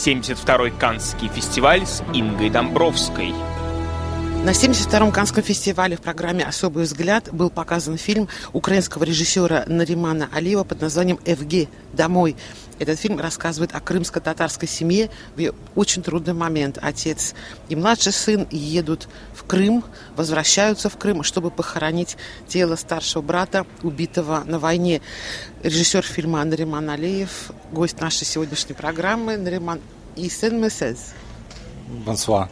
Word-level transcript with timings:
72-й 0.00 0.70
Каннский 0.78 1.28
фестиваль 1.28 1.84
с 1.84 2.02
Ингой 2.14 2.48
Домбровской. 2.48 3.34
На 4.42 4.52
72-м 4.52 5.12
Канском 5.12 5.42
фестивале 5.42 5.98
в 5.98 6.00
программе 6.00 6.44
«Особый 6.44 6.84
взгляд» 6.84 7.28
был 7.30 7.50
показан 7.50 7.98
фильм 7.98 8.26
украинского 8.54 9.04
режиссера 9.04 9.64
Наримана 9.66 10.30
Алиева 10.32 10.64
под 10.64 10.80
названием 10.80 11.18
«ФГ. 11.18 11.68
Домой». 11.92 12.36
Этот 12.78 12.98
фильм 12.98 13.18
рассказывает 13.20 13.74
о 13.74 13.80
крымско-татарской 13.80 14.66
семье 14.66 15.10
в 15.36 15.40
ее 15.40 15.52
очень 15.74 16.02
трудный 16.02 16.32
момент. 16.32 16.78
Отец 16.80 17.34
и 17.68 17.76
младший 17.76 18.12
сын 18.12 18.48
едут 18.50 19.08
в 19.34 19.44
Крым, 19.44 19.84
возвращаются 20.16 20.88
в 20.88 20.96
Крым, 20.96 21.22
чтобы 21.22 21.50
похоронить 21.50 22.16
тело 22.48 22.76
старшего 22.76 23.20
брата, 23.20 23.66
убитого 23.82 24.42
на 24.46 24.58
войне. 24.58 25.02
Режиссер 25.62 26.02
фильма 26.02 26.42
Нариман 26.44 26.88
Алиев, 26.88 27.50
гость 27.72 28.00
нашей 28.00 28.24
сегодняшней 28.24 28.74
программы. 28.74 29.36
Нариман 29.36 29.80
Исен 30.16 30.62
Месез. 30.62 31.12
Бонсуа. 32.06 32.48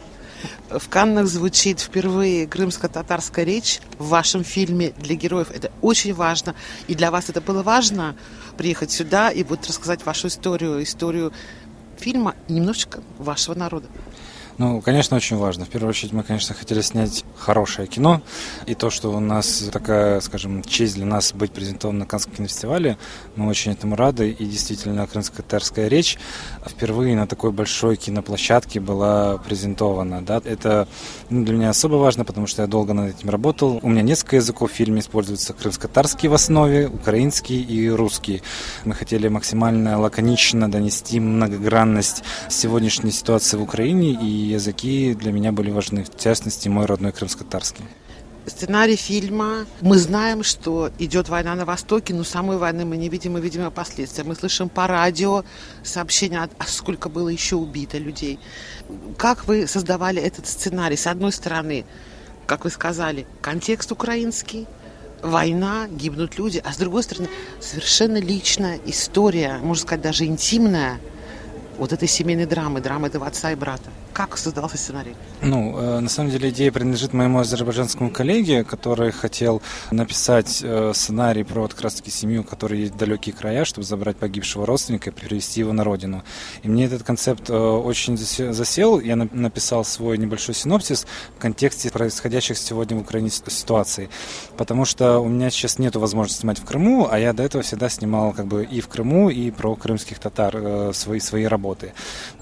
В 0.69 0.87
Каннах 0.89 1.27
звучит 1.27 1.79
впервые 1.79 2.47
крымско-татарская 2.47 3.45
речь 3.45 3.79
в 3.97 4.09
вашем 4.09 4.43
фильме 4.43 4.93
для 4.97 5.15
героев. 5.15 5.51
Это 5.51 5.71
очень 5.81 6.13
важно. 6.13 6.55
И 6.87 6.95
для 6.95 7.11
вас 7.11 7.29
это 7.29 7.41
было 7.41 7.63
важно 7.63 8.15
приехать 8.57 8.91
сюда 8.91 9.29
и 9.29 9.43
вот 9.43 9.67
рассказать 9.67 10.05
вашу 10.05 10.27
историю, 10.27 10.83
историю 10.83 11.33
фильма 11.97 12.35
и 12.47 12.53
немножечко 12.53 13.01
вашего 13.17 13.55
народа. 13.55 13.87
Ну, 14.59 14.81
конечно, 14.81 15.15
очень 15.15 15.37
важно. 15.37 15.63
В 15.63 15.69
первую 15.69 15.89
очередь 15.89 16.11
мы, 16.11 16.21
конечно, 16.21 16.53
хотели 16.53 16.81
снять 16.81 17.23
хорошее 17.37 17.87
кино. 17.87 18.21
И 18.65 18.75
то, 18.75 18.89
что 18.89 19.09
у 19.09 19.21
нас 19.21 19.63
такая, 19.71 20.19
скажем, 20.19 20.63
честь 20.63 20.95
для 20.95 21.05
нас 21.05 21.31
быть 21.31 21.53
презентован 21.53 21.97
на 21.97 22.05
Каннском 22.05 22.35
кинофестивале, 22.35 22.97
мы 23.37 23.47
очень 23.47 23.71
этому 23.71 23.95
рады. 23.95 24.31
И 24.31 24.45
действительно, 24.45 25.07
крымско-татарская 25.07 25.87
речь 25.87 26.17
впервые 26.67 27.15
на 27.15 27.25
такой 27.25 27.53
большой 27.53 27.95
киноплощадке 27.95 28.81
была 28.81 29.37
презентована. 29.37 30.21
Да? 30.21 30.41
Это 30.43 30.89
ну, 31.29 31.45
для 31.45 31.55
меня 31.55 31.69
особо 31.69 31.95
важно, 31.95 32.25
потому 32.25 32.45
что 32.45 32.61
я 32.61 32.67
долго 32.67 32.93
над 32.93 33.15
этим 33.15 33.29
работал. 33.29 33.79
У 33.81 33.87
меня 33.87 34.01
несколько 34.01 34.35
языков 34.35 34.73
в 34.73 34.75
фильме 34.75 34.99
используются 34.99 35.53
крымско-татарский 35.53 36.27
в 36.27 36.33
основе, 36.33 36.89
украинский 36.89 37.61
и 37.61 37.87
русский. 37.87 38.43
Мы 38.83 38.93
хотели 38.93 39.29
максимально 39.29 39.97
лаконично 39.97 40.69
донести 40.69 41.21
многогранность 41.21 42.23
сегодняшней 42.49 43.11
ситуации 43.11 43.55
в 43.55 43.63
Украине 43.63 44.19
и 44.21 44.48
языки 44.49 45.13
для 45.13 45.31
меня 45.31 45.51
были 45.51 45.71
важны, 45.71 46.03
в 46.03 46.17
частности, 46.17 46.69
мой 46.69 46.85
родной 46.85 47.11
крымско-татарский. 47.11 47.85
Сценарий 48.45 48.95
фильма. 48.95 49.65
Мы 49.81 49.97
знаем, 49.97 50.43
что 50.43 50.91
идет 50.97 51.29
война 51.29 51.53
на 51.55 51.65
Востоке, 51.65 52.13
но 52.13 52.23
самой 52.23 52.57
войны 52.57 52.83
мы 52.83 52.97
не 52.97 53.09
видим, 53.09 53.33
мы 53.33 53.41
видим 53.41 53.61
ее 53.61 53.71
последствия. 53.71 54.23
Мы 54.23 54.35
слышим 54.35 54.69
по 54.69 54.87
радио 54.87 55.43
сообщения, 55.83 56.49
а 56.57 56.63
сколько 56.65 57.09
было 57.09 57.29
еще 57.29 57.57
убито 57.57 57.99
людей. 57.99 58.39
Как 59.17 59.45
вы 59.45 59.67
создавали 59.67 60.21
этот 60.21 60.47
сценарий? 60.47 60.95
С 60.95 61.05
одной 61.05 61.31
стороны, 61.31 61.85
как 62.47 62.63
вы 62.63 62.71
сказали, 62.71 63.27
контекст 63.41 63.91
украинский, 63.91 64.65
война, 65.21 65.87
гибнут 65.87 66.37
люди, 66.37 66.61
а 66.63 66.73
с 66.73 66.77
другой 66.77 67.03
стороны, 67.03 67.29
совершенно 67.59 68.17
личная 68.17 68.79
история, 68.85 69.59
можно 69.61 69.83
сказать, 69.83 70.01
даже 70.01 70.25
интимная, 70.25 70.99
вот 71.77 71.93
этой 71.93 72.07
семейной 72.07 72.45
драмы, 72.45 72.81
драмы 72.81 73.07
этого 73.07 73.27
отца 73.27 73.51
и 73.51 73.55
брата. 73.55 73.91
Как 74.13 74.37
создался 74.37 74.77
сценарий? 74.77 75.15
Ну, 75.41 75.77
э, 75.77 75.99
на 75.99 76.09
самом 76.09 76.31
деле 76.31 76.49
идея 76.49 76.71
принадлежит 76.71 77.13
моему 77.13 77.39
азербайджанскому 77.39 78.09
коллеге, 78.09 78.63
который 78.63 79.11
хотел 79.11 79.61
написать 79.91 80.61
э, 80.63 80.91
сценарий 80.93 81.43
про 81.43 81.61
вот, 81.61 81.73
как 81.73 81.83
раз 81.83 81.95
таки 81.95 82.11
семью, 82.11 82.43
которая 82.43 82.79
есть 82.79 82.97
далекие 82.97 83.33
края, 83.33 83.65
чтобы 83.65 83.85
забрать 83.85 84.17
погибшего 84.17 84.65
родственника 84.65 85.11
и 85.11 85.13
перевести 85.13 85.61
его 85.61 85.73
на 85.73 85.83
родину. 85.83 86.23
И 86.63 86.67
мне 86.67 86.85
этот 86.85 87.03
концепт 87.03 87.49
э, 87.49 87.53
очень 87.53 88.17
засел. 88.17 88.99
Я 88.99 89.15
на, 89.15 89.29
написал 89.31 89.85
свой 89.85 90.17
небольшой 90.17 90.55
синопсис 90.55 91.05
в 91.37 91.39
контексте 91.39 91.89
происходящих 91.89 92.57
сегодня 92.57 92.97
в 92.97 93.01
Украине 93.01 93.29
ситуаций. 93.29 94.09
Потому 94.57 94.85
что 94.85 95.19
у 95.19 95.29
меня 95.29 95.49
сейчас 95.49 95.79
нет 95.79 95.95
возможности 95.95 96.41
снимать 96.41 96.59
в 96.59 96.65
Крыму, 96.65 97.07
а 97.09 97.19
я 97.19 97.33
до 97.33 97.43
этого 97.43 97.63
всегда 97.63 97.89
снимал 97.89 98.33
как 98.33 98.47
бы 98.47 98.65
и 98.65 98.81
в 98.81 98.87
Крыму, 98.87 99.29
и 99.29 99.51
про 99.51 99.75
крымских 99.75 100.19
татар 100.19 100.93
свои, 100.93 101.19
свои 101.19 101.45
работы. 101.45 101.93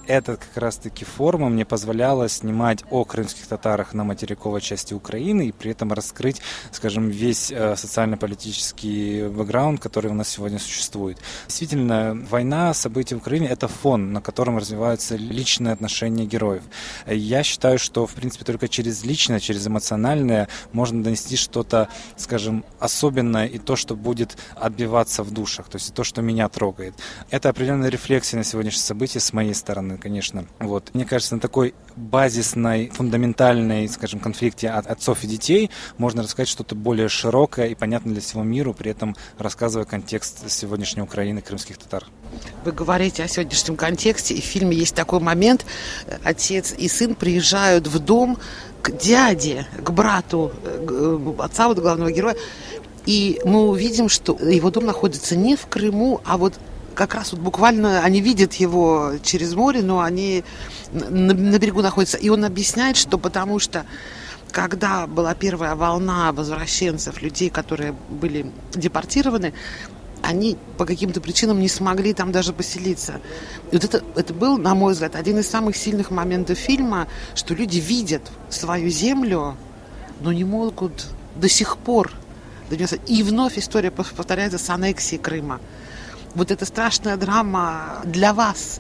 Это 0.08 0.38
как 0.38 0.56
раз-таки 0.56 1.04
форма 1.04 1.50
мне 1.58 1.66
позволяла 1.66 2.30
снимать 2.30 2.84
о 2.92 3.04
крымских 3.04 3.48
татарах 3.48 3.94
на 3.94 4.04
материковой 4.04 4.62
части 4.62 4.94
Украины 4.94 5.48
и 5.48 5.52
при 5.52 5.72
этом 5.72 5.92
раскрыть, 5.92 6.40
скажем, 6.72 7.10
весь 7.10 7.52
э, 7.52 7.76
социально-политический 7.76 9.28
бэкграунд, 9.28 9.80
который 9.80 10.12
у 10.12 10.14
нас 10.14 10.30
сегодня 10.30 10.60
существует. 10.60 11.18
Действительно, 11.48 12.16
война, 12.30 12.74
события 12.74 13.16
в 13.16 13.20
Украине– 13.20 13.48
это 13.50 13.68
фон, 13.68 14.14
на 14.14 14.22
котором 14.22 14.58
развиваются 14.58 15.16
личные 15.16 15.74
отношения 15.74 16.26
героев. 16.26 16.64
Я 17.08 17.44
считаю, 17.44 17.80
что, 17.80 18.06
в 18.06 18.14
принципе, 18.14 18.46
только 18.46 18.68
через 18.68 19.04
личное, 19.04 19.40
через 19.40 19.66
эмоциональное 19.66 20.48
можно 20.74 21.04
донести 21.04 21.36
что-то, 21.36 21.90
скажем, 22.18 22.64
особенное 22.80 23.48
и 23.48 23.58
то, 23.58 23.76
что 23.76 23.96
будет 23.96 24.38
отбиваться 24.56 25.24
в 25.24 25.32
душах, 25.32 25.70
то 25.70 25.78
есть 25.78 25.94
то, 25.94 26.04
что 26.04 26.22
меня 26.22 26.50
трогает. 26.50 26.94
Это 27.32 27.50
определенная 27.50 27.90
рефлексия 27.90 28.38
на 28.38 28.44
сегодняшнее 28.44 28.84
событие 28.84 29.22
с 29.22 29.34
моей 29.34 29.56
стороны 29.56 29.98
конечно. 29.98 30.46
Вот. 30.60 30.94
Мне 30.94 31.06
кажется, 31.06 31.36
на 31.36 31.42
такой 31.48 31.74
базисной, 31.96 32.90
фундаментальной, 32.90 33.88
скажем, 33.88 34.20
конфликте 34.20 34.70
от 34.70 34.86
отцов 34.86 35.24
и 35.24 35.28
детей 35.28 35.72
можно 35.98 36.22
рассказать 36.22 36.50
что-то 36.50 36.76
более 36.76 37.08
широкое 37.08 37.68
и 37.68 37.76
понятное 37.76 38.12
для 38.12 38.22
всего 38.22 38.44
мира, 38.44 38.74
при 38.74 38.92
этом 38.92 39.16
рассказывая 39.38 39.86
контекст 39.86 40.52
сегодняшней 40.52 41.04
Украины, 41.04 41.42
крымских 41.42 41.78
татар. 41.78 42.04
Вы 42.66 42.74
говорите 42.74 43.24
о 43.24 43.30
сегодняшнем 43.30 43.78
контексте, 43.78 44.34
и 44.34 44.42
в 44.42 44.44
фильме 44.44 44.76
есть 44.76 44.94
такой 44.94 45.22
момент, 45.22 45.66
отец 46.22 46.76
и 46.78 46.90
сын 46.90 47.16
приезжают 47.16 47.88
в 47.88 47.98
дом 48.00 48.38
к 48.82 48.92
дяде, 48.92 49.66
к 49.82 49.90
брату 49.92 50.52
к 50.86 51.42
отца 51.42 51.70
вот 51.70 51.80
главного 51.80 52.12
героя, 52.12 52.36
и 53.06 53.40
мы 53.46 53.70
увидим, 53.70 54.10
что 54.10 54.34
его 54.34 54.70
дом 54.70 54.86
находится 54.86 55.38
не 55.38 55.56
в 55.56 55.66
Крыму, 55.68 56.20
а 56.26 56.38
вот 56.38 56.56
как 56.98 57.14
раз 57.14 57.32
вот 57.32 57.40
буквально 57.40 58.02
они 58.02 58.22
видят 58.22 58.56
его 58.56 59.14
через 59.22 59.54
море, 59.54 59.84
но 59.84 60.02
они 60.02 60.44
на, 60.92 61.34
на 61.34 61.60
берегу 61.60 61.84
находятся. 61.84 62.18
И 62.18 62.28
он 62.30 62.44
объясняет, 62.44 62.98
что 62.98 63.20
потому 63.20 63.60
что 63.60 63.86
когда 64.52 65.06
была 65.06 65.36
первая 65.36 65.76
волна 65.76 66.32
возвращенцев, 66.32 67.22
людей, 67.22 67.52
которые 67.52 67.94
были 68.10 68.52
депортированы, 68.74 69.54
они 70.24 70.58
по 70.78 70.86
каким-то 70.86 71.22
причинам 71.22 71.60
не 71.60 71.70
смогли 71.70 72.14
там 72.14 72.32
даже 72.32 72.52
поселиться. 72.52 73.22
И 73.72 73.76
вот 73.76 73.84
это, 73.84 74.04
это 74.16 74.34
был, 74.34 74.58
на 74.58 74.74
мой 74.74 74.94
взгляд, 74.94 75.16
один 75.16 75.38
из 75.38 75.48
самых 75.48 75.78
сильных 75.78 76.10
моментов 76.10 76.58
фильма, 76.58 77.08
что 77.36 77.54
люди 77.54 77.78
видят 77.78 78.24
свою 78.50 78.90
землю, 78.90 79.56
но 80.22 80.34
не 80.34 80.44
могут 80.44 81.06
до 81.36 81.48
сих 81.48 81.78
пор. 81.78 82.12
И 83.06 83.22
вновь 83.22 83.60
история 83.60 83.92
повторяется 83.92 84.58
с 84.58 84.68
аннексией 84.72 85.22
Крыма 85.22 85.60
вот 86.36 86.52
эта 86.52 86.66
страшная 86.66 87.18
драма 87.18 88.02
для 88.04 88.34
вас, 88.34 88.80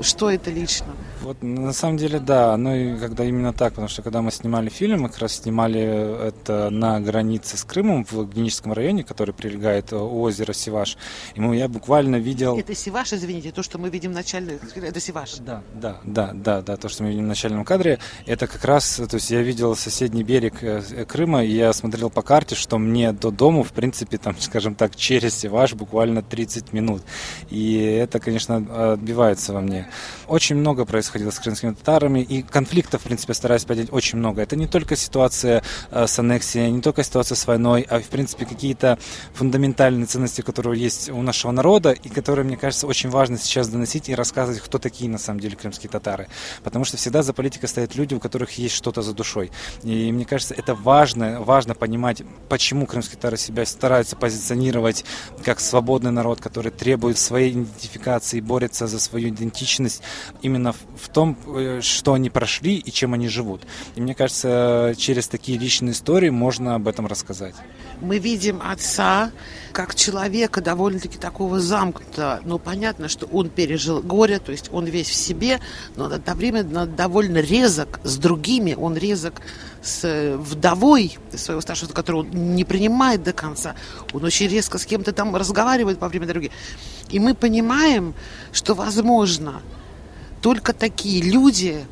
что 0.00 0.30
это 0.30 0.50
лично? 0.50 0.94
Вот 1.22 1.42
на 1.42 1.72
самом 1.72 1.96
деле, 1.96 2.20
да, 2.20 2.56
ну 2.56 2.74
и 2.74 2.98
когда 2.98 3.24
именно 3.24 3.52
так, 3.52 3.70
потому 3.72 3.88
что 3.88 4.02
когда 4.02 4.22
мы 4.22 4.30
снимали 4.30 4.68
фильм, 4.68 5.02
мы 5.02 5.08
как 5.08 5.18
раз 5.18 5.36
снимали 5.36 6.26
это 6.28 6.70
на 6.70 7.00
границе 7.00 7.56
с 7.56 7.64
Крымом 7.64 8.04
в 8.04 8.32
Геническом 8.32 8.72
районе, 8.72 9.02
который 9.02 9.34
прилегает 9.34 9.92
у 9.92 10.20
озера 10.20 10.52
Сиваш. 10.52 10.96
И 11.34 11.40
мы, 11.40 11.56
я 11.56 11.68
буквально 11.68 12.16
видел... 12.16 12.58
Это 12.58 12.74
Сиваш, 12.74 13.12
извините, 13.12 13.50
то, 13.50 13.62
что 13.62 13.78
мы 13.78 13.88
видим 13.88 14.12
в 14.12 14.14
начальном... 14.14 14.58
Это 14.74 15.00
Сиваш. 15.00 15.36
Да, 15.38 15.62
да, 15.74 16.00
да, 16.04 16.32
да, 16.34 16.62
да, 16.62 16.76
то, 16.76 16.88
что 16.88 17.02
мы 17.02 17.10
видим 17.10 17.24
в 17.24 17.28
начальном 17.28 17.64
кадре, 17.64 17.98
это 18.26 18.46
как 18.46 18.64
раз, 18.64 18.96
то 18.96 19.16
есть 19.16 19.30
я 19.30 19.42
видел 19.42 19.74
соседний 19.74 20.22
берег 20.22 20.62
э, 20.62 21.04
Крыма, 21.06 21.44
и 21.44 21.52
я 21.52 21.72
смотрел 21.72 22.10
по 22.10 22.22
карте, 22.22 22.54
что 22.54 22.78
мне 22.78 23.12
до 23.12 23.30
дому, 23.30 23.62
в 23.62 23.72
принципе, 23.72 24.18
там, 24.18 24.36
скажем 24.40 24.74
так, 24.74 24.96
через 24.96 25.34
Сиваш 25.34 25.74
буквально 25.74 26.22
30 26.22 26.72
минут. 26.72 27.02
И 27.50 27.76
это, 27.76 28.20
конечно, 28.20 28.92
отбивается 28.92 29.52
во 29.52 29.60
мне. 29.60 29.88
Очень 30.28 30.56
много 30.56 30.84
происходило 31.06 31.30
с 31.30 31.38
крымскими 31.38 31.72
татарами, 31.72 32.20
и 32.20 32.42
конфликтов, 32.42 33.02
в 33.02 33.04
принципе, 33.04 33.34
стараюсь 33.34 33.64
поднять 33.64 33.92
очень 33.92 34.18
много. 34.18 34.42
Это 34.42 34.56
не 34.56 34.66
только 34.66 34.96
ситуация 34.96 35.62
э, 35.90 36.06
с 36.06 36.18
аннексией, 36.18 36.70
не 36.70 36.80
только 36.80 37.02
ситуация 37.04 37.36
с 37.36 37.46
войной, 37.46 37.86
а, 37.88 38.00
в 38.00 38.08
принципе, 38.08 38.44
какие-то 38.44 38.98
фундаментальные 39.34 40.06
ценности, 40.06 40.40
которые 40.42 40.82
есть 40.82 41.08
у 41.10 41.22
нашего 41.22 41.52
народа, 41.52 41.92
и 41.92 42.08
которые, 42.08 42.44
мне 42.44 42.56
кажется, 42.56 42.86
очень 42.86 43.10
важно 43.10 43.38
сейчас 43.38 43.68
доносить 43.68 44.08
и 44.08 44.14
рассказывать, 44.14 44.60
кто 44.60 44.78
такие 44.78 45.08
на 45.08 45.18
самом 45.18 45.40
деле 45.40 45.56
крымские 45.56 45.90
татары. 45.90 46.28
Потому 46.64 46.84
что 46.84 46.96
всегда 46.96 47.22
за 47.22 47.32
политикой 47.32 47.66
стоят 47.66 47.94
люди, 47.94 48.14
у 48.14 48.20
которых 48.20 48.50
есть 48.58 48.74
что-то 48.74 49.02
за 49.02 49.14
душой. 49.14 49.52
И 49.84 50.10
мне 50.10 50.24
кажется, 50.24 50.54
это 50.54 50.74
важно, 50.74 51.40
важно 51.40 51.74
понимать, 51.74 52.22
почему 52.48 52.86
крымские 52.86 53.16
татары 53.16 53.36
себя 53.36 53.64
стараются 53.64 54.16
позиционировать 54.16 55.04
как 55.44 55.60
свободный 55.60 56.10
народ, 56.10 56.40
который 56.40 56.72
требует 56.72 57.18
своей 57.18 57.52
идентификации, 57.52 58.40
борется 58.40 58.86
за 58.86 58.98
свою 58.98 59.28
идентичность, 59.28 60.02
именно 60.42 60.74
в 60.96 61.08
том, 61.08 61.36
э, 61.46 61.80
что 61.82 62.14
они 62.14 62.30
прошли 62.30 62.76
и 62.76 62.90
чем 62.90 63.14
они 63.14 63.28
живут. 63.28 63.62
И 63.94 64.00
мне 64.00 64.14
кажется, 64.14 64.94
через 64.96 65.28
такие 65.28 65.58
личные 65.58 65.92
истории 65.92 66.30
можно 66.30 66.74
об 66.74 66.88
этом 66.88 67.06
рассказать. 67.06 67.54
Мы 68.00 68.18
видим 68.18 68.60
отца 68.62 69.30
как 69.72 69.94
человека 69.94 70.60
довольно-таки 70.60 71.18
такого 71.18 71.60
замкнутого. 71.60 72.40
Ну, 72.44 72.58
понятно, 72.58 73.08
что 73.08 73.26
он 73.26 73.48
пережил 73.48 74.00
горе, 74.02 74.38
то 74.38 74.52
есть 74.52 74.70
он 74.72 74.86
весь 74.86 75.08
в 75.08 75.14
себе, 75.14 75.60
но 75.96 76.06
одновременно 76.06 76.86
довольно 76.86 77.38
резок 77.38 78.00
с 78.02 78.16
другими. 78.16 78.74
Он 78.74 78.96
резок 78.96 79.40
с 79.82 80.04
э, 80.04 80.36
вдовой 80.36 81.18
своего 81.34 81.60
старшего, 81.60 81.92
которого 81.92 82.20
он 82.20 82.54
не 82.54 82.64
принимает 82.64 83.22
до 83.22 83.32
конца. 83.32 83.74
Он 84.12 84.24
очень 84.24 84.48
резко 84.48 84.78
с 84.78 84.86
кем-то 84.86 85.12
там 85.12 85.34
разговаривает 85.34 86.00
во 86.00 86.08
время 86.08 86.26
дороги. 86.26 86.50
И 87.10 87.18
мы 87.18 87.34
понимаем, 87.34 88.14
что, 88.52 88.74
возможно, 88.74 89.62
только 90.46 90.72
такие 90.72 91.20
люди 91.22 91.84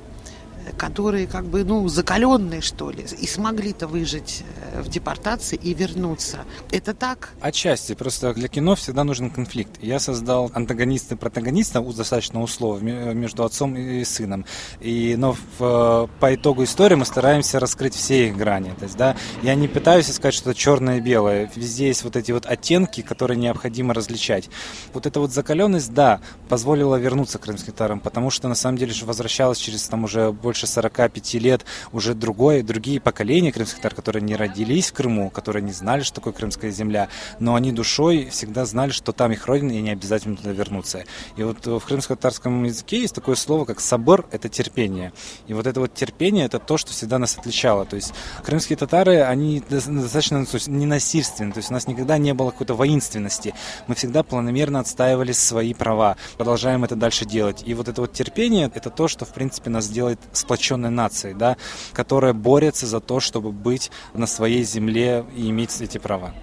которые 0.77 1.27
как 1.27 1.45
бы, 1.47 1.65
ну, 1.65 1.87
закаленные, 1.89 2.61
что 2.61 2.91
ли, 2.91 3.05
и 3.21 3.27
смогли-то 3.27 3.87
выжить 3.87 4.45
э, 4.73 4.83
в 4.83 4.89
депортации 4.89 5.59
и 5.63 5.75
вернуться. 5.75 6.41
Это 6.71 6.95
так? 6.95 7.31
Отчасти. 7.41 7.95
Просто 7.95 8.35
для 8.35 8.49
кино 8.49 8.75
всегда 8.75 9.05
нужен 9.05 9.31
конфликт. 9.31 9.83
Я 9.83 10.01
создал 10.01 10.51
антагониста 10.55 11.15
и 11.15 11.19
протагониста 11.19 11.81
достаточно 11.81 12.43
услов 12.43 12.83
между 12.83 13.45
отцом 13.45 13.77
и 13.77 14.05
сыном. 14.05 14.47
И, 14.81 15.15
но 15.17 15.37
в, 15.59 16.09
по 16.21 16.35
итогу 16.35 16.65
истории 16.65 16.95
мы 16.95 17.05
стараемся 17.05 17.61
раскрыть 17.61 17.95
все 17.95 18.29
их 18.29 18.37
грани. 18.37 18.75
То 18.79 18.85
есть, 18.85 18.97
да, 18.97 19.17
я 19.43 19.55
не 19.55 19.69
пытаюсь 19.69 20.13
сказать 20.13 20.35
что-то 20.35 20.55
черное 20.55 20.99
и 20.99 21.01
белое. 21.01 21.51
Везде 21.55 21.89
есть 21.89 22.05
вот 22.05 22.17
эти 22.17 22.33
вот 22.33 22.47
оттенки, 22.47 23.03
которые 23.03 23.39
необходимо 23.39 23.95
различать. 23.95 24.51
Вот 24.93 25.07
эта 25.07 25.21
вот 25.21 25.33
закаленность, 25.33 25.93
да, 25.93 26.21
позволила 26.49 26.97
вернуться 26.97 27.39
к 27.39 27.43
крымским 27.43 27.73
татарам, 27.73 28.01
потому 28.01 28.31
что 28.31 28.49
на 28.49 28.55
самом 28.55 28.79
деле 28.79 28.93
же 28.93 29.05
возвращалась 29.05 29.59
через 29.59 29.87
там 29.89 30.05
уже 30.05 30.33
больше 30.33 30.54
больше 30.55 30.69
45 30.69 31.35
лет 31.35 31.65
уже 31.91 32.15
другое, 32.15 32.63
другие 32.63 33.01
поколения 33.01 33.51
крымских 33.51 33.79
татар, 33.79 33.97
которые 33.97 34.23
не 34.23 34.37
родились 34.37 34.91
в 34.91 34.93
Крыму, 34.93 35.29
которые 35.29 35.63
не 35.63 35.73
знали, 35.73 36.03
что 36.03 36.15
такое 36.15 36.33
крымская 36.33 36.71
земля, 36.71 37.09
но 37.41 37.57
они 37.57 37.73
душой 37.73 38.29
всегда 38.31 38.65
знали, 38.65 38.93
что 38.93 39.11
там 39.11 39.33
их 39.33 39.47
родина, 39.49 39.73
и 39.73 39.79
они 39.79 39.91
обязательно 39.91 40.37
туда 40.37 40.53
вернутся. 40.53 41.07
И 41.37 41.43
вот 41.43 41.67
в 41.67 41.81
крымско-татарском 41.81 42.63
языке 42.63 43.01
есть 43.01 43.17
такое 43.17 43.35
слово, 43.35 43.65
как 43.65 43.81
сабор, 43.81 44.29
это 44.31 44.49
терпение. 44.49 45.13
И 45.49 45.55
вот 45.55 45.67
это 45.67 45.81
вот 45.81 45.93
терпение, 45.93 46.47
это 46.47 46.61
то, 46.61 46.79
что 46.79 46.93
всегда 46.93 47.19
нас 47.19 47.37
отличало. 47.37 47.85
То 47.85 47.97
есть 47.97 48.15
крымские 48.45 48.77
татары, 48.77 49.23
они 49.23 49.61
достаточно 49.69 50.47
то 50.47 50.55
есть, 50.55 50.69
ненасильственны, 50.69 51.51
то 51.51 51.59
есть 51.59 51.71
у 51.71 51.73
нас 51.73 51.89
никогда 51.89 52.17
не 52.17 52.33
было 52.33 52.53
какой-то 52.53 52.75
воинственности. 52.75 53.55
Мы 53.89 53.97
всегда 53.97 54.23
планомерно 54.23 54.79
отстаивали 54.79 55.33
свои 55.33 55.75
права, 55.75 56.17
продолжаем 56.37 56.85
это 56.85 56.95
дальше 56.95 57.25
делать. 57.25 57.65
И 57.67 57.75
вот 57.75 57.89
это 57.89 58.03
вот 58.03 58.13
терпение, 58.13 58.71
это 58.73 58.91
то, 58.91 59.09
что, 59.09 59.25
в 59.25 59.31
принципе, 59.31 59.71
нас 59.71 59.89
делает 59.89 60.21
сплоченной 60.45 60.91
нацией, 60.91 61.35
да, 61.35 61.57
которая 61.93 62.33
борется 62.33 62.87
за 62.87 63.01
то, 63.01 63.21
чтобы 63.21 63.51
быть 63.53 63.91
на 64.13 64.27
своей 64.27 64.63
земле 64.65 65.25
и 65.35 65.49
иметь 65.49 65.81
эти 65.81 65.99
права. 65.99 66.35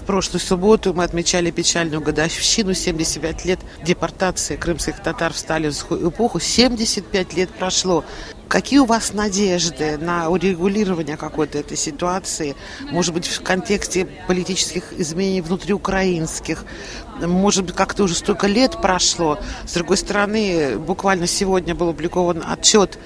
В 0.00 0.06
прошлую 0.06 0.40
субботу 0.40 0.92
мы 0.92 1.02
отмечали 1.04 1.50
печальную 1.50 2.02
годовщину, 2.02 2.74
75 2.74 3.44
лет 3.46 3.60
депортации 3.82 4.56
крымских 4.56 5.00
татар 5.00 5.32
в 5.32 5.38
сталинскую 5.38 6.10
эпоху. 6.10 6.40
75 6.40 7.34
лет 7.34 7.48
прошло. 7.50 8.04
Какие 8.48 8.78
у 8.78 8.84
вас 8.84 9.12
надежды 9.12 9.96
на 9.98 10.28
урегулирование 10.28 11.16
какой-то 11.16 11.58
этой 11.58 11.76
ситуации? 11.76 12.54
Может 12.90 13.14
быть, 13.14 13.26
в 13.26 13.42
контексте 13.42 14.06
политических 14.28 14.92
изменений 14.92 15.40
внутриукраинских? 15.40 16.64
Может 17.20 17.64
быть, 17.64 17.74
как-то 17.74 18.04
уже 18.04 18.14
столько 18.14 18.46
лет 18.46 18.80
прошло. 18.80 19.38
С 19.66 19.72
другой 19.72 19.96
стороны, 19.96 20.78
буквально 20.78 21.26
сегодня 21.26 21.74
был 21.74 21.88
опубликован 21.90 22.44
отчет 22.46 22.98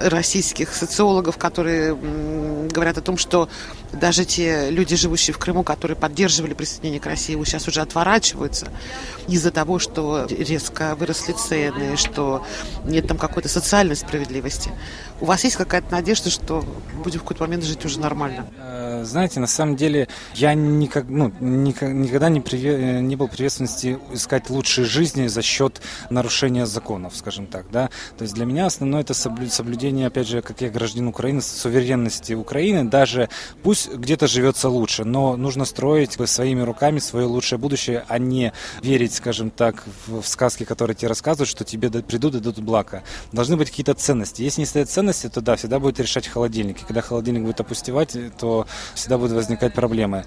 российских 0.00 0.74
социологов, 0.74 1.36
которые 1.36 1.94
говорят 1.94 2.98
о 2.98 3.02
том, 3.02 3.16
что 3.18 3.48
даже 4.00 4.24
те 4.24 4.70
люди, 4.70 4.96
живущие 4.96 5.34
в 5.34 5.38
Крыму, 5.38 5.62
которые 5.62 5.96
поддерживали 5.96 6.54
присоединение 6.54 7.00
к 7.00 7.06
России, 7.06 7.36
сейчас 7.44 7.68
уже 7.68 7.80
отворачиваются 7.80 8.68
из-за 9.28 9.50
того, 9.50 9.78
что 9.78 10.26
резко 10.28 10.94
выросли 10.94 11.32
цены, 11.32 11.96
что 11.96 12.44
нет 12.84 13.08
там 13.08 13.18
какой-то 13.18 13.48
социальной 13.48 13.96
справедливости. 13.96 14.70
У 15.20 15.24
вас 15.24 15.44
есть 15.44 15.56
какая-то 15.56 15.90
надежда, 15.90 16.30
что 16.30 16.64
будем 17.02 17.20
в 17.20 17.22
какой-то 17.22 17.44
момент 17.44 17.64
жить 17.64 17.84
уже 17.84 17.98
нормально? 17.98 18.46
Э, 18.58 19.02
знаете, 19.04 19.40
на 19.40 19.46
самом 19.46 19.76
деле 19.76 20.08
я 20.34 20.52
никак, 20.54 21.06
ну, 21.08 21.32
никогда 21.40 22.28
не, 22.28 22.40
приве, 22.40 23.00
не 23.00 23.16
был 23.16 23.28
приветственности 23.28 23.98
искать 24.12 24.50
лучшей 24.50 24.84
жизни 24.84 25.26
за 25.26 25.42
счет 25.42 25.80
нарушения 26.10 26.66
законов, 26.66 27.16
скажем 27.16 27.46
так. 27.46 27.66
Да? 27.70 27.88
То 28.18 28.22
есть 28.22 28.34
для 28.34 28.44
меня 28.44 28.66
основное 28.66 29.00
это 29.00 29.14
соблюдение, 29.14 30.08
опять 30.08 30.28
же, 30.28 30.42
как 30.42 30.60
я 30.60 30.68
гражданин 30.68 31.08
Украины, 31.08 31.40
суверенности 31.40 32.34
Украины, 32.34 32.84
даже 32.84 33.28
пусть 33.62 33.85
где-то 33.92 34.26
живется 34.26 34.68
лучше, 34.68 35.04
но 35.04 35.36
нужно 35.36 35.64
строить 35.64 36.16
своими 36.26 36.60
руками 36.60 36.98
свое 36.98 37.26
лучшее 37.26 37.58
будущее, 37.58 38.04
а 38.08 38.18
не 38.18 38.52
верить, 38.82 39.14
скажем 39.14 39.50
так, 39.50 39.84
в 40.06 40.22
сказки, 40.24 40.64
которые 40.64 40.96
тебе 40.96 41.08
рассказывают, 41.08 41.48
что 41.48 41.64
тебе 41.64 41.90
придут 41.90 42.34
и 42.34 42.40
дадут 42.40 42.64
благо. 42.64 43.02
Должны 43.32 43.56
быть 43.56 43.70
какие-то 43.70 43.94
ценности. 43.94 44.42
Если 44.42 44.60
не 44.60 44.66
стоят 44.66 44.90
ценности, 44.90 45.28
то 45.28 45.40
да, 45.40 45.56
всегда 45.56 45.78
будет 45.78 46.00
решать 46.00 46.26
холодильник. 46.26 46.82
И 46.82 46.84
когда 46.84 47.00
холодильник 47.00 47.42
будет 47.42 47.60
опустевать, 47.60 48.16
то 48.38 48.66
всегда 48.94 49.18
будут 49.18 49.32
возникать 49.32 49.74
проблемы. 49.74 50.24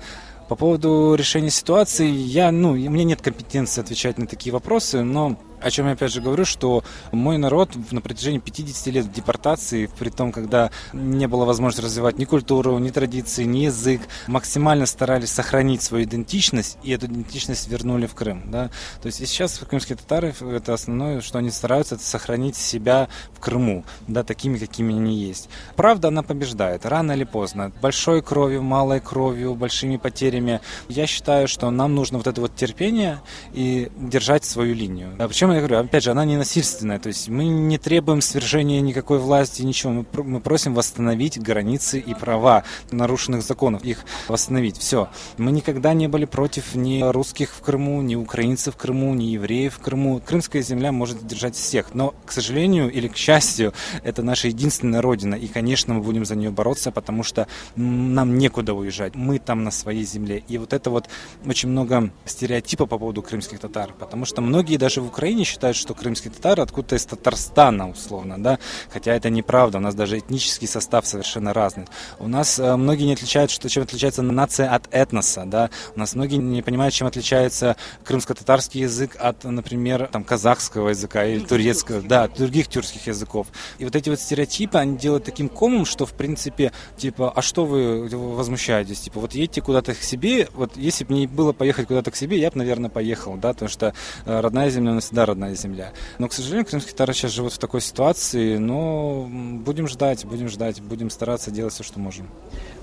По 0.48 0.56
поводу 0.56 1.14
решения 1.16 1.52
ситуации, 1.52 2.10
я, 2.10 2.52
ну, 2.52 2.72
у 2.72 2.76
меня 2.76 3.04
нет 3.04 3.22
компетенции 3.22 3.82
отвечать 3.82 4.18
на 4.18 4.26
такие 4.26 4.52
вопросы, 4.52 5.04
но 5.04 5.38
о 5.62 5.72
чем 5.72 5.88
я 5.88 5.94
опять 5.94 6.12
же 6.12 6.22
говорю, 6.22 6.46
что 6.46 6.84
мой 7.12 7.38
народ 7.38 7.72
на 7.92 8.02
протяжении 8.02 8.40
50 8.40 8.88
лет 8.88 9.12
депортации, 9.12 9.90
при 10.00 10.10
том, 10.10 10.32
когда 10.32 10.72
не 10.94 11.28
было 11.28 11.46
возможности 11.46 11.86
развивать 11.86 12.18
ни 12.18 12.26
культуру, 12.26 12.78
ни 12.80 12.90
традиции, 12.90 13.44
ни 13.44 13.60
язык, 13.60 14.02
максимально 14.28 14.86
старались 14.86 15.32
сохранить 15.32 15.82
свою 15.82 16.06
идентичность, 16.06 16.78
и 16.84 16.92
эту 16.92 17.08
идентичность 17.08 17.68
вернули 17.68 18.06
в 18.06 18.16
Крым. 18.16 18.44
Да? 18.52 18.70
То 19.02 19.08
есть 19.08 19.22
и 19.22 19.26
сейчас 19.26 19.60
крымские 19.60 19.98
татары, 19.98 20.34
это 20.42 20.74
основное, 20.74 21.22
что 21.22 21.40
они 21.40 21.52
стараются, 21.52 21.96
это 21.96 22.04
сохранить 22.04 22.56
себя 22.56 23.08
в 23.34 23.40
Крыму, 23.40 23.86
да, 24.08 24.24
такими, 24.24 24.58
какими 24.58 24.96
они 24.96 25.16
есть. 25.16 25.50
Правда, 25.76 26.10
она 26.10 26.24
побеждает, 26.24 26.86
рано 26.86 27.14
или 27.14 27.24
поздно, 27.24 27.72
большой 27.82 28.22
кровью, 28.22 28.64
малой 28.64 29.00
кровью, 29.00 29.56
большими 29.56 29.98
потерями. 29.98 30.62
Я 30.88 31.08
считаю, 31.08 31.48
что 31.48 31.70
нам 31.70 31.96
нужно 31.96 32.18
вот 32.18 32.28
это 32.28 32.42
вот 32.42 32.56
терпение 32.56 33.20
и 33.54 33.92
держать 33.98 34.46
свою 34.46 34.74
линию. 34.76 35.16
Да, 35.18 35.28
причем 35.28 35.49
чем 35.50 35.56
я 35.56 35.68
говорю, 35.68 35.84
опять 35.84 36.04
же, 36.04 36.12
она 36.12 36.25
не 36.25 36.38
насильственная, 36.38 37.00
то 37.00 37.07
есть 37.07 37.28
мы 37.28 37.46
не 37.46 37.80
требуем 37.80 38.22
свержения 38.22 38.81
никакой 38.81 39.18
власти, 39.18 39.63
ничего, 39.63 39.92
мы, 39.92 40.06
мы 40.24 40.40
просим 40.42 40.75
восстановить 40.75 41.42
границы 41.42 42.00
и 42.00 42.13
права 42.13 42.63
нарушенных 42.92 43.42
законов, 43.42 43.84
их 43.84 44.06
восстановить, 44.28 44.78
все. 44.78 45.10
Мы 45.38 45.51
никогда 45.51 45.94
не 45.94 46.07
были 46.07 46.25
против 46.25 46.75
ни 46.75 47.01
русских 47.01 47.50
в 47.50 47.62
Крыму, 47.62 48.01
ни 48.04 48.13
украинцев 48.13 48.75
в 48.75 48.78
Крыму, 48.78 49.16
ни 49.16 49.25
евреев 49.25 49.75
в 49.75 49.80
Крыму. 49.80 50.22
Крымская 50.24 50.62
земля 50.62 50.92
может 50.92 51.25
держать 51.25 51.56
всех, 51.56 51.96
но, 51.96 52.13
к 52.25 52.32
сожалению 52.32 52.91
или 52.91 53.08
к 53.08 53.18
счастью, 53.18 53.74
это 54.03 54.22
наша 54.22 54.50
единственная 54.50 55.01
родина, 55.01 55.34
и, 55.34 55.48
конечно, 55.48 55.96
мы 55.96 56.01
будем 56.01 56.25
за 56.25 56.36
нее 56.36 56.51
бороться, 56.51 56.91
потому 56.91 57.24
что 57.24 57.48
нам 57.75 58.38
некуда 58.38 58.75
уезжать, 58.75 59.15
мы 59.15 59.39
там 59.39 59.63
на 59.63 59.72
своей 59.72 60.06
земле. 60.06 60.44
И 60.48 60.60
вот 60.60 60.74
это 60.74 60.91
вот 60.91 61.10
очень 61.44 61.70
много 61.70 62.12
стереотипов 62.25 62.89
по 62.89 63.00
поводу 63.00 63.24
крымских 63.24 63.60
татар, 63.60 63.94
потому 63.98 64.25
что 64.25 64.41
многие 64.41 64.77
даже 64.77 65.01
в 65.01 65.08
Украине 65.08 65.38
Украине 65.39 65.46
считают, 65.46 65.77
что 65.77 65.93
крымские 65.93 66.34
татары 66.34 66.63
откуда-то 66.63 66.96
из 66.96 67.05
Татарстана, 67.05 67.89
условно, 67.89 68.41
да, 68.41 68.60
хотя 68.91 69.13
это 69.13 69.29
неправда, 69.29 69.77
у 69.77 69.81
нас 69.81 69.96
даже 69.96 70.17
этнический 70.17 70.67
состав 70.67 71.08
совершенно 71.08 71.53
разный. 71.53 71.88
У 72.19 72.27
нас 72.27 72.60
э, 72.60 72.75
многие 72.75 73.05
не 73.05 73.13
отличают, 73.13 73.51
что 73.51 73.69
чем 73.69 73.84
отличается 73.84 74.22
нация 74.22 74.69
от 74.69 74.88
этноса, 74.91 75.43
да, 75.46 75.69
у 75.96 76.00
нас 76.00 76.15
многие 76.15 76.38
не 76.38 76.62
понимают, 76.62 76.93
чем 76.93 77.08
отличается 77.08 77.77
крымско-татарский 78.03 78.81
язык 78.81 79.15
от, 79.17 79.46
например, 79.46 80.10
там, 80.12 80.25
казахского 80.25 80.89
языка 80.89 81.25
или 81.25 81.39
турецкого, 81.39 82.01
да, 82.01 82.27
других 82.27 82.67
тюркских 82.67 83.08
языков. 83.08 83.48
И 83.77 83.86
вот 83.86 83.96
эти 83.96 84.10
вот 84.10 84.19
стереотипы, 84.19 84.77
они 84.77 84.98
делают 84.98 85.24
таким 85.24 85.48
комом, 85.48 85.86
что, 85.86 86.05
в 86.05 86.13
принципе, 86.13 86.74
типа, 86.98 87.31
а 87.34 87.41
что 87.41 87.65
вы 87.65 88.10
возмущаетесь? 88.10 89.00
Типа, 89.00 89.22
вот 89.22 89.34
едьте 89.34 89.62
куда-то 89.62 89.93
к 89.93 90.01
себе, 90.01 90.50
вот 90.53 90.75
если 90.75 91.05
бы 91.05 91.13
мне 91.13 91.27
было 91.27 91.53
поехать 91.53 91.88
куда-то 91.88 92.12
к 92.12 92.17
себе, 92.17 92.38
я 92.39 92.51
бы, 92.51 92.58
наверное, 92.58 92.89
поехал, 92.89 93.38
да, 93.38 93.53
потому 93.53 93.69
что 93.69 93.93
э, 94.25 94.39
родная 94.41 94.69
земля 94.69 94.91
у 94.91 94.96
нас 94.96 95.05
всегда 95.05 95.28
родная 95.29 95.55
земля. 95.55 95.93
Но, 96.17 96.27
к 96.27 96.33
сожалению, 96.33 96.65
крымские 96.65 96.91
татары 96.91 97.13
сейчас 97.13 97.31
живут 97.31 97.53
в 97.53 97.57
такой 97.57 97.81
ситуации, 97.81 98.57
но 98.57 99.27
будем 99.29 99.88
ждать, 99.88 100.25
будем 100.25 100.50
ждать, 100.50 100.81
будем 100.81 101.09
стараться 101.09 101.51
делать 101.51 101.74
все, 101.74 101.83
что 101.83 102.00
можем. 102.00 102.27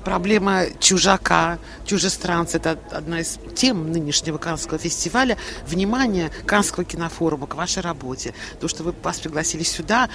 Проблема 0.06 0.66
чужака, 0.78 1.58
чужестранца. 1.84 2.58
Это 2.58 2.78
одна 2.92 3.22
из 3.22 3.40
тем 3.56 3.90
нынешнего 3.90 4.38
Канского 4.38 4.78
фестиваля. 4.78 5.36
Внимание 5.66 6.30
Канского 6.46 6.84
кинофорума 6.84 7.48
к 7.48 7.56
вашей 7.56 7.82
работе. 7.82 8.32
То, 8.60 8.68
что 8.68 8.84
вы 8.84 8.94
вас 9.02 9.18
пригласили 9.18 9.64
сюда, 9.64 10.08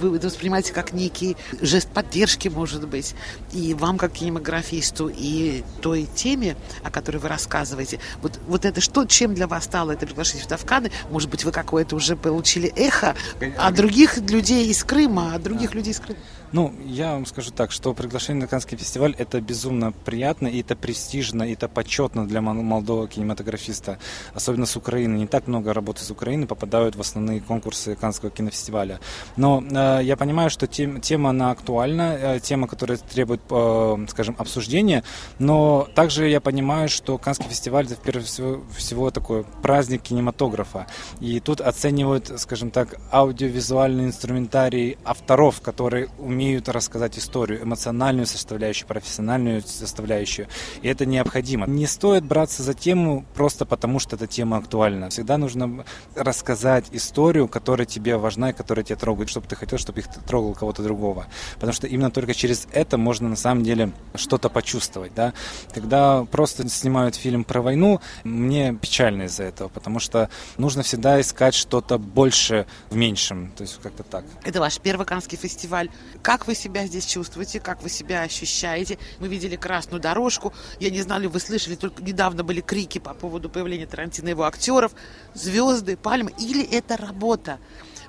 вы 0.00 0.16
это 0.16 0.28
воспринимаете 0.28 0.72
как 0.72 0.94
некий 0.94 1.36
жест 1.60 1.90
поддержки, 1.90 2.48
может 2.48 2.88
быть, 2.88 3.14
и 3.52 3.74
вам, 3.74 3.98
как 3.98 4.12
кинематографисту, 4.12 5.10
и 5.14 5.62
той 5.82 6.08
теме, 6.14 6.56
о 6.82 6.90
которой 6.90 7.18
вы 7.18 7.28
рассказываете. 7.28 8.00
Вот, 8.22 8.40
вот 8.46 8.64
это 8.64 8.80
что, 8.80 9.04
чем 9.04 9.34
для 9.34 9.46
вас 9.46 9.64
стало 9.64 9.90
это 9.90 10.06
приглашение 10.06 10.44
сюда 10.44 10.56
в 10.56 10.64
Каны? 10.64 10.90
Может 11.10 11.28
быть, 11.28 11.44
вы 11.44 11.52
какое-то 11.52 11.96
уже 11.96 12.16
получили 12.16 12.72
эхо 12.76 13.14
от 13.58 13.74
других 13.74 14.16
людей 14.16 14.68
из 14.68 14.82
Крыма, 14.84 15.34
от 15.34 15.42
других 15.42 15.74
людей 15.74 15.92
из 15.92 16.00
Крыма? 16.00 16.18
Ну, 16.54 16.72
я 16.86 17.14
вам 17.14 17.26
скажу 17.26 17.50
так, 17.50 17.72
что 17.72 17.94
приглашение 17.94 18.42
на 18.42 18.46
Каннский 18.46 18.78
фестиваль 18.78 19.16
это 19.18 19.40
безумно 19.40 19.90
приятно, 19.90 20.46
и 20.46 20.60
это 20.60 20.76
престижно, 20.76 21.42
и 21.42 21.54
это 21.54 21.66
почетно 21.66 22.28
для 22.28 22.40
молодого 22.40 23.08
кинематографиста, 23.08 23.98
особенно 24.34 24.64
с 24.64 24.76
Украины. 24.76 25.16
Не 25.16 25.26
так 25.26 25.48
много 25.48 25.74
работы 25.74 26.04
из 26.04 26.12
Украины 26.12 26.46
попадают 26.46 26.94
в 26.94 27.00
основные 27.00 27.40
конкурсы 27.40 27.96
Каннского 27.96 28.30
кинофестиваля. 28.30 29.00
Но 29.36 29.64
э, 29.68 30.04
я 30.04 30.16
понимаю, 30.16 30.48
что 30.48 30.68
тем, 30.68 31.00
тема 31.00 31.30
она 31.30 31.50
актуальна, 31.50 32.16
э, 32.16 32.40
тема, 32.40 32.68
которая 32.68 32.98
требует, 32.98 33.40
э, 33.50 34.06
скажем, 34.08 34.36
обсуждения, 34.38 35.02
но 35.40 35.88
также 35.96 36.28
я 36.28 36.40
понимаю, 36.40 36.88
что 36.88 37.18
Каннский 37.18 37.48
фестиваль 37.48 37.86
это 37.86 37.96
прежде 37.96 38.28
всего, 38.28 38.62
всего 38.76 39.10
такой 39.10 39.44
праздник 39.60 40.02
кинематографа. 40.02 40.86
И 41.18 41.40
тут 41.40 41.60
оценивают, 41.60 42.30
скажем 42.36 42.70
так, 42.70 42.94
аудиовизуальный 43.10 44.04
инструментарий 44.04 44.98
авторов, 45.04 45.60
которые 45.60 46.10
умеют 46.16 46.43
умеют 46.44 46.68
рассказать 46.68 47.18
историю, 47.18 47.62
эмоциональную 47.62 48.26
составляющую, 48.26 48.86
профессиональную 48.86 49.62
составляющую. 49.62 50.46
И 50.82 50.88
это 50.88 51.06
необходимо. 51.06 51.66
Не 51.66 51.86
стоит 51.86 52.24
браться 52.24 52.62
за 52.62 52.74
тему 52.74 53.24
просто 53.34 53.64
потому, 53.64 53.98
что 53.98 54.16
эта 54.16 54.26
тема 54.26 54.58
актуальна. 54.58 55.08
Всегда 55.08 55.38
нужно 55.38 55.84
рассказать 56.14 56.84
историю, 56.92 57.48
которая 57.48 57.86
тебе 57.86 58.16
важна 58.18 58.50
и 58.50 58.52
которая 58.52 58.84
тебя 58.84 58.96
трогает, 58.96 59.30
чтобы 59.30 59.46
ты 59.46 59.56
хотел, 59.56 59.78
чтобы 59.78 60.00
их 60.00 60.08
трогал 60.26 60.54
кого-то 60.54 60.82
другого. 60.82 61.26
Потому 61.54 61.72
что 61.72 61.86
именно 61.86 62.10
только 62.10 62.34
через 62.34 62.68
это 62.72 62.98
можно 62.98 63.28
на 63.28 63.36
самом 63.36 63.64
деле 63.64 63.92
что-то 64.14 64.50
почувствовать. 64.50 65.14
Да? 65.14 65.32
Когда 65.72 66.24
просто 66.24 66.68
снимают 66.68 67.14
фильм 67.14 67.44
про 67.44 67.62
войну, 67.62 68.00
мне 68.24 68.74
печально 68.74 69.22
из-за 69.22 69.44
этого, 69.44 69.68
потому 69.68 69.98
что 69.98 70.28
нужно 70.58 70.82
всегда 70.82 71.18
искать 71.20 71.54
что-то 71.54 71.98
больше 71.98 72.66
в 72.90 72.96
меньшем. 72.96 73.50
То 73.56 73.62
есть 73.62 73.80
как-то 73.82 74.02
так. 74.02 74.24
Это 74.44 74.60
ваш 74.60 74.78
первый 74.78 75.06
Канский 75.06 75.38
фестиваль. 75.38 75.88
Как 76.22 76.33
вы 76.46 76.54
себя 76.54 76.86
здесь 76.86 77.06
чувствуете, 77.06 77.60
как 77.60 77.82
вы 77.82 77.88
себя 77.88 78.22
ощущаете? 78.22 78.98
Мы 79.20 79.28
видели 79.28 79.56
красную 79.56 80.00
дорожку. 80.00 80.52
Я 80.80 80.90
не 80.90 81.00
знаю, 81.02 81.30
вы 81.30 81.38
слышали, 81.38 81.76
только 81.76 82.02
недавно 82.02 82.42
были 82.42 82.60
крики 82.60 82.98
по 82.98 83.14
поводу 83.14 83.48
появления 83.48 83.86
Тарантино 83.86 84.28
его 84.28 84.44
актеров. 84.44 84.92
Звезды, 85.34 85.96
пальмы. 85.96 86.32
Или 86.38 86.62
это 86.64 86.96
работа? 86.96 87.58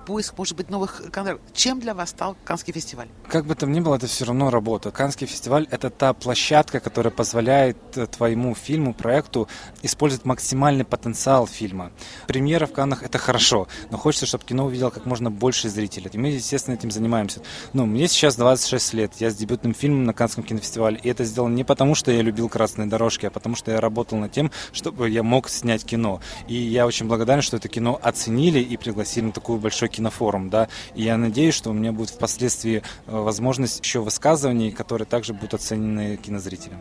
Поиск, 0.06 0.38
может 0.38 0.56
быть, 0.56 0.70
новых 0.70 1.02
контрактов. 1.12 1.42
Чем 1.54 1.80
для 1.80 1.94
вас 1.94 2.10
стал 2.10 2.38
Канский 2.46 2.74
фестиваль? 2.74 3.08
Как 3.28 3.46
бы 3.46 3.56
там 3.56 3.72
ни 3.72 3.80
было, 3.80 3.96
это 3.96 4.08
все 4.08 4.26
равно 4.26 4.50
работа. 4.50 4.92
Канский 4.92 5.28
фестиваль– 5.28 5.68
это 5.72 5.90
та 5.90 6.14
площадка, 6.14 6.80
которая 6.80 7.12
позволяет 7.12 7.78
э, 7.96 8.06
твоему 8.06 8.56
фильму, 8.56 8.94
проекту 8.94 9.48
использовать 9.82 10.26
максимальный 10.26 10.86
потенциал 10.86 11.48
фильма. 11.48 11.92
Премьера 12.28 12.68
в 12.68 12.72
Каннах– 12.72 13.04
это 13.04 13.18
хорошо, 13.18 13.68
но 13.90 13.98
хочется, 13.98 14.26
чтобы 14.26 14.46
кино 14.46 14.66
увидел 14.66 14.92
как 14.92 15.06
можно 15.06 15.32
больше 15.32 15.70
зрителей. 15.70 16.10
И 16.14 16.18
мы, 16.18 16.28
естественно, 16.28 16.76
этим 16.76 16.92
занимаемся. 16.92 17.42
Ну, 17.74 17.86
мне 17.86 18.08
сейчас 18.08 18.36
26 18.36 18.94
лет, 18.94 19.14
я 19.20 19.30
с 19.30 19.36
дебютным 19.36 19.74
фильмом 19.74 20.06
на 20.06 20.14
Канском 20.14 20.44
кинофестивале, 20.44 21.00
и 21.02 21.10
это 21.10 21.24
сделано 21.24 21.56
не 21.56 21.64
потому, 21.64 21.96
что 21.96 22.12
я 22.12 22.22
любил 22.22 22.50
красные 22.50 22.88
дорожки, 22.88 23.26
а 23.26 23.32
потому, 23.32 23.56
что 23.56 23.72
я 23.72 23.82
работал 23.82 24.18
над 24.18 24.32
тем, 24.32 24.52
чтобы 24.72 25.10
я 25.10 25.24
мог 25.24 25.50
снять 25.50 25.84
кино. 25.84 26.22
И 26.48 26.56
я 26.56 26.86
очень 26.86 27.08
благодарен, 27.08 27.42
что 27.42 27.58
это 27.58 27.68
кино 27.68 28.00
оценили 28.02 28.60
и 28.60 28.78
пригласили 28.78 29.26
на 29.26 29.32
такую 29.32 29.60
большой 29.60 29.90
кинофорум, 29.96 30.50
да, 30.50 30.68
и 30.94 31.04
я 31.04 31.18
надеюсь, 31.18 31.56
что 31.56 31.70
у 31.70 31.74
меня 31.74 31.92
будет 31.92 32.10
впоследствии 32.10 32.78
э, 32.78 32.82
возможность 33.08 33.80
еще 33.84 34.00
высказываний, 34.00 34.72
которые 34.72 35.06
также 35.06 35.34
будут 35.34 35.56
оценены 35.56 36.18
кинозрителям. 36.18 36.80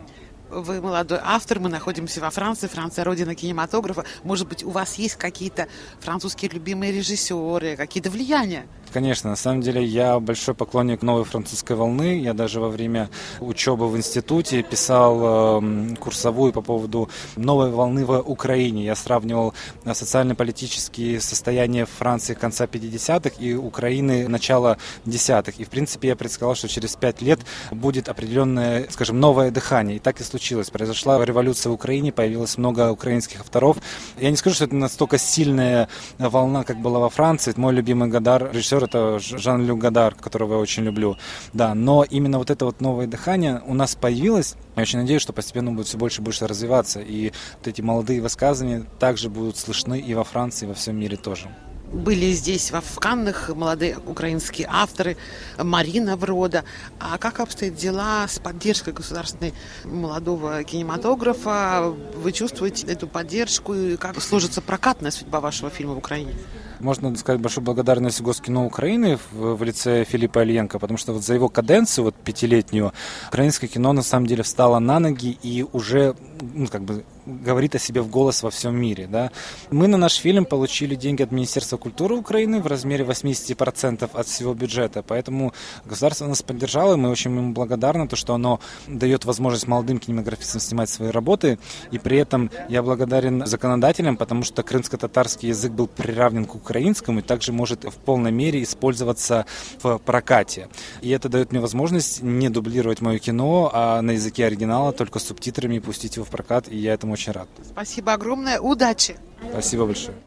Вы 0.49 0.79
молодой 0.79 1.19
автор, 1.21 1.59
мы 1.59 1.69
находимся 1.69 2.21
во 2.21 2.29
Франции, 2.29 2.67
Франция 2.67 3.03
родина 3.03 3.35
кинематографа. 3.35 4.05
Может 4.23 4.47
быть, 4.47 4.63
у 4.63 4.69
вас 4.69 4.95
есть 4.95 5.15
какие-то 5.15 5.67
французские 5.99 6.51
любимые 6.51 6.91
режиссеры, 6.91 7.75
какие-то 7.75 8.09
влияния? 8.09 8.67
Конечно, 8.95 9.29
на 9.29 9.35
самом 9.35 9.59
деле 9.59 9.83
я 9.83 10.21
большой 10.21 10.55
поклонник 10.55 11.01
новой 11.01 11.25
французской 11.25 11.75
волны. 11.75 12.17
Я 12.17 12.33
даже 12.33 12.61
во 12.61 12.69
время 12.69 13.09
учебы 13.41 13.89
в 13.89 13.97
институте 13.97 14.63
писал 14.63 15.59
э, 15.61 15.95
курсовую 15.99 16.53
по 16.53 16.61
поводу 16.61 17.09
новой 17.35 17.71
волны 17.71 18.05
в 18.05 18.17
Украине. 18.21 18.85
Я 18.85 18.95
сравнивал 18.95 19.53
э, 19.83 19.93
социально-политические 19.93 21.19
состояния 21.19 21.85
Франции 21.85 22.35
конца 22.35 22.67
50-х 22.67 23.35
и 23.37 23.53
Украины 23.53 24.29
начала 24.29 24.77
десятых. 25.03 25.59
И 25.59 25.65
в 25.65 25.69
принципе 25.69 26.07
я 26.07 26.15
предсказал, 26.15 26.55
что 26.55 26.69
через 26.69 26.95
пять 26.95 27.21
лет 27.21 27.41
будет 27.71 28.07
определенное, 28.07 28.87
скажем, 28.91 29.19
новое 29.19 29.51
дыхание. 29.51 29.97
И 29.97 29.99
так 29.99 30.21
и 30.21 30.23
случилось. 30.23 30.69
Произошла 30.69 31.21
революция 31.25 31.69
в 31.69 31.73
Украине, 31.73 32.13
появилось 32.13 32.57
много 32.57 32.93
украинских 32.93 33.41
авторов. 33.41 33.75
Я 34.21 34.31
не 34.31 34.37
скажу, 34.37 34.55
что 34.55 34.63
это 34.63 34.75
настолько 34.75 35.17
сильная 35.17 35.89
волна, 36.17 36.63
как 36.63 36.77
была 36.77 36.99
во 36.99 37.09
Франции. 37.09 37.53
Мой 37.57 37.73
любимый 37.73 38.07
Гадар, 38.07 38.51
режиссер 38.53 38.84
это 38.85 39.19
Жан-Люк 39.19 39.79
Гадар, 39.79 40.15
которого 40.15 40.53
я 40.53 40.59
очень 40.59 40.83
люблю. 40.83 41.17
Да, 41.53 41.73
но 41.73 42.03
именно 42.03 42.37
вот 42.37 42.49
это 42.49 42.65
вот 42.65 42.81
новое 42.81 43.07
дыхание 43.07 43.61
у 43.65 43.73
нас 43.73 43.95
появилось. 43.95 44.55
Я 44.75 44.83
очень 44.83 44.99
надеюсь, 44.99 45.21
что 45.21 45.33
постепенно 45.33 45.71
будет 45.71 45.87
все 45.87 45.97
больше 45.97 46.21
и 46.21 46.23
больше 46.23 46.47
развиваться. 46.47 47.01
И 47.01 47.31
вот 47.57 47.67
эти 47.67 47.81
молодые 47.81 48.21
высказывания 48.21 48.85
также 48.99 49.29
будут 49.29 49.57
слышны 49.57 49.99
и 49.99 50.13
во 50.13 50.23
Франции, 50.23 50.65
и 50.65 50.69
во 50.69 50.73
всем 50.73 50.99
мире 50.99 51.17
тоже 51.17 51.49
были 51.95 52.31
здесь 52.31 52.71
в 52.71 52.99
Каннах 52.99 53.49
молодые 53.49 53.97
украинские 54.05 54.67
авторы, 54.69 55.17
Марина 55.57 56.17
Врода. 56.17 56.65
А 56.99 57.17
как 57.17 57.39
обстоят 57.39 57.75
дела 57.75 58.27
с 58.27 58.39
поддержкой 58.39 58.93
государственной 58.93 59.53
молодого 59.83 60.63
кинематографа? 60.63 61.93
Вы 62.15 62.31
чувствуете 62.31 62.87
эту 62.87 63.07
поддержку 63.07 63.73
и 63.73 63.97
как 63.97 64.21
сложится 64.21 64.61
прокатная 64.61 65.11
судьба 65.11 65.39
вашего 65.39 65.69
фильма 65.69 65.93
в 65.93 65.99
Украине? 65.99 66.33
Можно 66.79 67.15
сказать 67.15 67.41
большую 67.41 67.63
благодарность 67.63 68.21
Госкино 68.21 68.65
Украины 68.65 69.17
в, 69.31 69.55
в 69.55 69.63
лице 69.63 70.03
Филиппа 70.05 70.43
Ильенко, 70.43 70.79
потому 70.79 70.97
что 70.97 71.13
вот 71.13 71.23
за 71.23 71.33
его 71.33 71.49
каденцию, 71.49 72.05
вот 72.05 72.15
пятилетнюю, 72.15 72.93
украинское 73.27 73.69
кино 73.69 73.93
на 73.93 74.03
самом 74.03 74.27
деле 74.27 74.43
встало 74.43 74.79
на 74.79 74.99
ноги 74.99 75.37
и 75.41 75.65
уже 75.73 76.15
ну, 76.41 76.67
как 76.67 76.83
бы 76.83 77.03
говорит 77.25 77.75
о 77.75 77.79
себе 77.79 78.01
в 78.01 78.09
голос 78.09 78.43
во 78.43 78.49
всем 78.49 78.75
мире. 78.75 79.07
Да? 79.07 79.31
Мы 79.71 79.87
на 79.87 79.97
наш 79.97 80.15
фильм 80.15 80.45
получили 80.45 80.95
деньги 80.95 81.23
от 81.23 81.31
Министерства 81.31 81.77
культуры 81.77 82.15
Украины 82.15 82.61
в 82.61 82.67
размере 82.67 83.03
80% 83.03 84.09
от 84.13 84.27
всего 84.27 84.53
бюджета, 84.53 85.03
поэтому 85.03 85.53
государство 85.85 86.27
нас 86.27 86.41
поддержало, 86.41 86.93
и 86.93 86.97
мы 86.97 87.09
очень 87.09 87.35
ему 87.35 87.53
благодарны, 87.53 88.07
то, 88.07 88.15
что 88.15 88.33
оно 88.33 88.59
дает 88.87 89.25
возможность 89.25 89.67
молодым 89.67 89.99
кинематографистам 89.99 90.61
снимать 90.61 90.89
свои 90.89 91.09
работы, 91.09 91.57
и 91.91 91.97
при 91.97 92.17
этом 92.17 92.51
я 92.69 92.83
благодарен 92.83 93.45
законодателям, 93.45 94.17
потому 94.17 94.43
что 94.43 94.63
крымско-татарский 94.63 95.49
язык 95.49 95.71
был 95.71 95.87
приравнен 95.87 96.45
к 96.45 96.55
украинскому 96.65 97.19
и 97.19 97.21
также 97.21 97.51
может 97.51 97.83
в 97.83 97.93
полной 97.93 98.31
мере 98.31 98.63
использоваться 98.63 99.45
в 99.83 99.99
прокате. 99.99 100.67
И 101.01 101.09
это 101.11 101.29
дает 101.29 101.51
мне 101.51 101.61
возможность 101.61 102.23
не 102.23 102.49
дублировать 102.49 103.01
мое 103.01 103.19
кино, 103.19 103.69
а 103.71 104.01
на 104.01 104.11
языке 104.11 104.45
оригинала 104.45 104.91
только 104.91 105.19
с 105.19 105.27
субтитрами 105.27 105.79
пустить 105.79 106.15
его 106.15 106.25
в 106.25 106.29
прокат, 106.29 106.67
и 106.67 106.75
я 106.75 106.93
этому 106.93 107.13
очень 107.13 107.33
рад. 107.33 107.47
Спасибо 107.63 108.13
огромное, 108.13 108.59
удачи! 108.59 109.15
Спасибо 109.51 109.85
большое. 109.85 110.17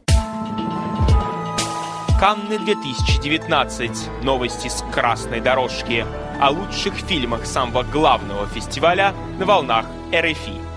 Канны 2.21 2.59
2019. 2.59 3.90
Новости 4.25 4.68
с 4.68 4.85
красной 4.92 5.40
дорожки. 5.40 6.04
О 6.40 6.50
лучших 6.50 6.95
фильмах 6.95 7.47
самого 7.47 7.85
главного 7.85 8.47
фестиваля 8.49 9.14
на 9.38 9.47
волнах 9.47 9.87
РФИ. 10.12 10.67